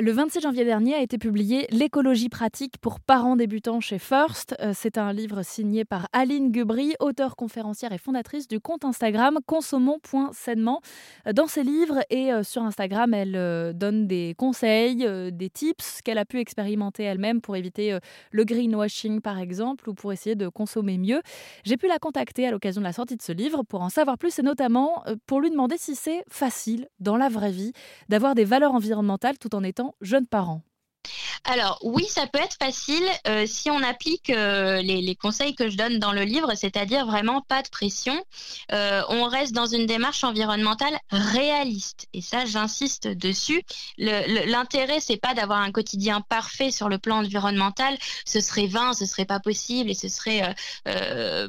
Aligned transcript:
Le 0.00 0.12
26 0.12 0.40
janvier 0.40 0.64
dernier 0.64 0.94
a 0.94 1.02
été 1.02 1.18
publié 1.18 1.66
L'écologie 1.68 2.30
pratique 2.30 2.78
pour 2.78 3.00
parents 3.00 3.36
débutants 3.36 3.80
chez 3.80 3.98
First. 3.98 4.56
Euh, 4.58 4.72
c'est 4.74 4.96
un 4.96 5.12
livre 5.12 5.42
signé 5.42 5.84
par 5.84 6.08
Aline 6.14 6.52
Gubry, 6.52 6.94
auteure 7.00 7.36
conférencière 7.36 7.92
et 7.92 7.98
fondatrice 7.98 8.48
du 8.48 8.60
compte 8.60 8.86
Instagram 8.86 9.40
consommons.sainement. 9.44 10.80
Euh, 11.26 11.34
dans 11.34 11.46
ses 11.46 11.64
livres 11.64 11.98
et 12.08 12.32
euh, 12.32 12.42
sur 12.42 12.62
Instagram, 12.62 13.12
elle 13.12 13.74
donne 13.76 14.06
des 14.06 14.34
conseils, 14.38 15.06
des 15.32 15.50
tips 15.50 16.00
qu'elle 16.00 16.16
a 16.16 16.24
pu 16.24 16.38
expérimenter 16.38 17.02
elle-même 17.02 17.42
pour 17.42 17.56
éviter 17.56 17.98
le 18.30 18.44
greenwashing 18.44 19.20
par 19.20 19.38
exemple 19.38 19.90
ou 19.90 19.92
pour 19.92 20.14
essayer 20.14 20.34
de 20.34 20.48
consommer 20.48 20.96
mieux. 20.96 21.20
J'ai 21.64 21.76
pu 21.76 21.88
la 21.88 21.98
contacter 21.98 22.46
à 22.46 22.50
l'occasion 22.50 22.80
de 22.80 22.86
la 22.86 22.94
sortie 22.94 23.16
de 23.16 23.22
ce 23.22 23.32
livre 23.32 23.64
pour 23.64 23.82
en 23.82 23.90
savoir 23.90 24.16
plus 24.16 24.38
et 24.38 24.42
notamment 24.42 25.04
pour 25.26 25.40
lui 25.42 25.50
demander 25.50 25.76
si 25.76 25.94
c'est 25.94 26.24
facile 26.30 26.88
dans 27.00 27.18
la 27.18 27.28
vraie 27.28 27.52
vie 27.52 27.72
d'avoir 28.08 28.34
des 28.34 28.44
valeurs 28.44 28.72
environnementales 28.72 29.38
tout 29.38 29.54
en 29.54 29.62
étant 29.62 29.89
jeunes 30.00 30.26
parents 30.26 30.62
alors 31.44 31.78
oui, 31.82 32.04
ça 32.06 32.26
peut 32.26 32.38
être 32.38 32.56
facile 32.62 33.04
euh, 33.26 33.44
si 33.46 33.70
on 33.70 33.82
applique 33.82 34.30
euh, 34.30 34.82
les, 34.82 35.14
conseils 35.16 35.54
que 35.54 35.68
je 35.68 35.76
donne 35.76 35.98
dans 35.98 36.12
le 36.12 36.22
livre, 36.22 36.54
c'est-à-dire 36.54 37.06
vraiment 37.06 37.40
pas 37.42 37.62
de 37.62 37.68
pression. 37.68 38.24
Euh, 38.72 39.02
on 39.08 39.24
reste 39.24 39.52
dans 39.52 39.66
une 39.66 39.86
démarche 39.86 40.22
environnementale 40.24 40.98
réaliste 41.10 42.06
et 42.12 42.20
ça, 42.20 42.44
j'insiste 42.44 43.08
dessus. 43.08 43.62
L'intérêt, 43.98 45.00
c'est 45.00 45.16
pas 45.16 45.34
d'avoir 45.34 45.60
un 45.60 45.72
quotidien 45.72 46.20
parfait 46.20 46.70
sur 46.70 46.88
le 46.88 46.98
plan 46.98 47.18
environnemental. 47.18 47.96
Ce 48.24 48.40
serait 48.40 48.66
vain, 48.66 48.92
ce 48.92 49.06
serait 49.06 49.24
pas 49.24 49.40
possible 49.40 49.90
et 49.90 49.94
ce 49.94 50.08
serait 50.08 50.54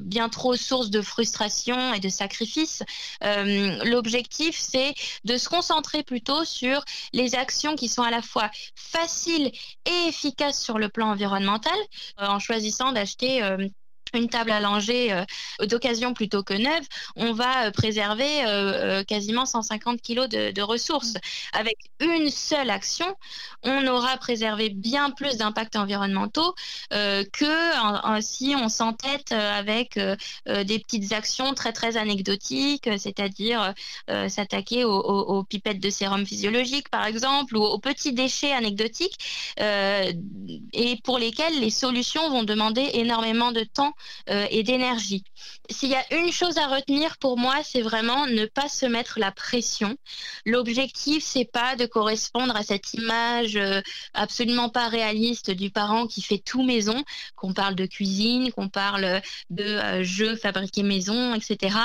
bien 0.01 0.29
trop 0.29 0.55
source 0.55 0.89
de 0.89 1.01
frustration 1.01 1.93
et 1.93 1.99
de 1.99 2.09
sacrifice. 2.09 2.83
L'objectif, 3.21 4.57
c'est 4.57 4.93
de 5.25 5.37
se 5.37 5.49
concentrer 5.49 6.03
plutôt 6.03 6.43
sur 6.45 6.83
les 7.13 7.35
actions 7.35 7.75
qui 7.75 7.87
sont 7.87 8.03
à 8.03 8.11
la 8.11 8.21
fois 8.21 8.49
faciles 8.75 9.51
et 9.85 10.07
efficace 10.07 10.61
sur 10.61 10.77
le 10.77 10.89
plan 10.89 11.09
environnemental 11.09 11.77
euh, 12.19 12.27
en 12.27 12.39
choisissant 12.39 12.91
d'acheter 12.91 13.43
euh, 13.43 13.67
une 14.13 14.29
table 14.29 14.51
à 14.51 14.59
langer 14.59 15.13
euh, 15.13 15.65
d'occasion 15.65 16.13
plutôt 16.13 16.43
que 16.43 16.53
neuve, 16.53 16.85
on 17.15 17.33
va 17.33 17.67
euh, 17.67 17.71
préserver 17.71 18.45
euh, 18.45 19.03
quasiment 19.03 19.45
150 19.45 20.01
kilos 20.01 20.29
de, 20.29 20.61
ressources. 20.61 21.15
Avec 21.53 21.77
une 21.99 22.29
seule 22.29 22.69
action, 22.69 23.15
on 23.63 23.87
aura 23.87 24.17
préservé 24.17 24.69
bien 24.69 25.09
plus 25.09 25.37
d'impacts 25.37 25.75
environnementaux 25.75 26.53
que 26.91 28.21
si 28.21 28.53
on 28.55 28.69
s'entête 28.69 29.31
avec 29.31 29.97
des 30.45 30.79
petites 30.79 31.13
actions 31.13 31.55
très 31.55 31.73
très 31.73 31.97
anecdotiques, 31.97 32.87
c'est-à-dire 32.97 33.73
s'attaquer 34.27 34.85
aux, 34.85 35.43
pipettes 35.43 35.79
de 35.79 35.89
sérum 35.89 36.25
physiologique 36.25 36.89
par 36.89 37.05
exemple 37.05 37.57
ou 37.57 37.63
aux 37.63 37.79
petits 37.79 38.13
déchets 38.13 38.53
anecdotiques 38.53 39.17
et 39.57 40.97
pour 41.03 41.17
lesquels 41.17 41.59
les 41.59 41.71
solutions 41.71 42.29
vont 42.29 42.43
demander 42.43 42.87
énormément 42.93 43.51
de 43.51 43.63
temps 43.63 43.93
euh, 44.29 44.47
et 44.49 44.63
d'énergie. 44.63 45.23
S'il 45.69 45.89
y 45.89 45.95
a 45.95 46.03
une 46.13 46.31
chose 46.31 46.57
à 46.57 46.67
retenir 46.67 47.17
pour 47.17 47.37
moi, 47.37 47.55
c'est 47.63 47.81
vraiment 47.81 48.25
ne 48.27 48.45
pas 48.45 48.69
se 48.69 48.85
mettre 48.85 49.19
la 49.19 49.31
pression. 49.31 49.95
L'objectif, 50.45 51.23
c'est 51.23 51.45
pas 51.45 51.75
de 51.75 51.85
correspondre 51.85 52.55
à 52.55 52.63
cette 52.63 52.93
image 52.93 53.55
euh, 53.55 53.81
absolument 54.13 54.69
pas 54.69 54.87
réaliste 54.87 55.51
du 55.51 55.69
parent 55.69 56.07
qui 56.07 56.21
fait 56.21 56.37
tout 56.37 56.63
maison, 56.63 57.03
qu'on 57.35 57.53
parle 57.53 57.75
de 57.75 57.85
cuisine, 57.85 58.51
qu'on 58.51 58.69
parle 58.69 59.21
de 59.49 59.63
euh, 59.63 60.03
jeux 60.03 60.35
fabriqués 60.35 60.83
maison, 60.83 61.33
etc. 61.33 61.77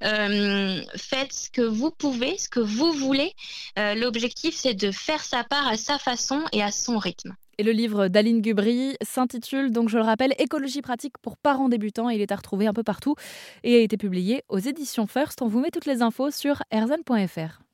faites 0.00 1.32
ce 1.32 1.50
que 1.50 1.62
vous 1.62 1.90
pouvez, 1.90 2.38
ce 2.38 2.48
que 2.48 2.60
vous 2.60 2.92
voulez. 2.92 3.34
L'objectif, 3.76 4.54
c'est 4.54 4.74
de 4.74 4.90
faire 4.90 5.22
sa 5.24 5.44
part 5.44 5.68
à 5.68 5.76
sa 5.76 5.98
façon 5.98 6.44
et 6.52 6.62
à 6.62 6.70
son 6.70 6.98
rythme. 6.98 7.36
Et 7.60 7.62
le 7.62 7.72
livre 7.72 8.08
d'Aline 8.08 8.40
Gubry 8.40 8.96
s'intitule, 9.02 9.70
donc 9.70 9.90
je 9.90 9.98
le 9.98 10.02
rappelle, 10.02 10.32
Écologie 10.38 10.80
pratique 10.80 11.18
pour 11.18 11.36
parents 11.36 11.68
débutants. 11.68 12.08
Il 12.08 12.22
est 12.22 12.32
à 12.32 12.36
retrouver 12.36 12.66
un 12.66 12.72
peu 12.72 12.82
partout 12.82 13.16
et 13.64 13.76
a 13.76 13.80
été 13.80 13.98
publié 13.98 14.44
aux 14.48 14.58
éditions 14.58 15.06
First. 15.06 15.42
On 15.42 15.46
vous 15.46 15.60
met 15.60 15.68
toutes 15.70 15.84
les 15.84 16.00
infos 16.00 16.30
sur 16.30 16.62
erzan.fr. 16.70 17.69